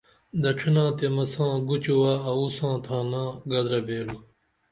دڇھینا 0.41 0.85
تے 0.97 1.07
مساں 1.15 1.53
گوچوہ 1.67 2.13
اوو 2.29 2.47
ساں 2.57 2.75
تھانہ 2.85 3.23
گدرہ 3.49 3.79
بیرو 3.87 4.17